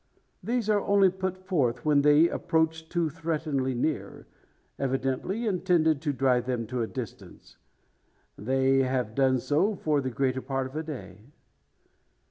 [0.41, 4.25] These are only put forth, when they approach too threateningly near
[4.79, 7.57] evidently intended to drive them to a distance.
[8.35, 11.19] They have done so for the greater part of a day.